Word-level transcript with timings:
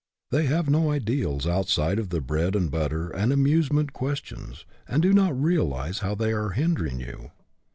They 0.31 0.47
have 0.47 0.67
no 0.67 0.89
ideals 0.89 1.45
outside 1.45 1.99
of 1.99 2.09
the 2.09 2.21
bread 2.21 2.55
and 2.55 2.71
butter 2.71 3.11
and 3.11 3.31
amusement 3.31 3.93
ques 3.93 4.17
tions, 4.23 4.65
and 4.87 4.99
do 4.99 5.13
not 5.13 5.39
realize 5.39 5.99
how 5.99 6.15
they 6.15 6.31
are 6.33 6.49
hinder 6.57 6.87
ing 6.87 6.99
you. 6.99 7.29